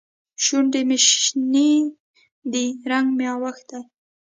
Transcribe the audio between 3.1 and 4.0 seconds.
مې اوښتی.